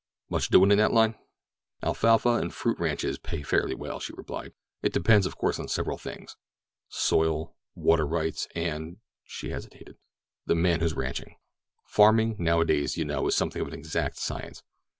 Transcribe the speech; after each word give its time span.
Much 0.31 0.49
doing 0.49 0.71
in 0.71 0.79
that 0.79 0.91
line?" 0.93 1.13
"Alfalfa 1.83 2.29
and 2.29 2.55
fruit 2.55 2.79
ranches 2.79 3.19
pay 3.19 3.43
fairly 3.43 3.75
well," 3.75 3.99
she 3.99 4.11
replied. 4.17 4.51
"It 4.81 4.93
depends, 4.93 5.27
of 5.27 5.37
course, 5.37 5.59
on 5.59 5.67
several 5.67 5.99
things—soil, 5.99 7.55
water 7.75 8.07
rights 8.07 8.47
and—" 8.55 8.97
she 9.25 9.51
hesitated—"the 9.51 10.55
man 10.55 10.79
who's 10.79 10.95
ranching. 10.95 11.35
Farming 11.85 12.37
nowadays, 12.39 12.97
you 12.97 13.05
know, 13.05 13.27
is 13.27 13.35
something 13.35 13.61
of 13.61 13.67
an 13.67 13.75
exact 13.75 14.17
science. 14.17 14.63